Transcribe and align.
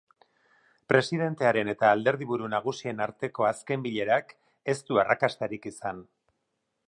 Presidentearen 0.91 1.69
eta 1.73 1.91
alderdiburu 1.97 2.49
nagusien 2.55 3.05
arteko 3.07 3.47
azken 3.51 3.85
bilerak 3.87 4.35
ez 4.75 4.77
du 4.89 5.01
arrakastarik 5.03 5.69
izan. 5.75 6.01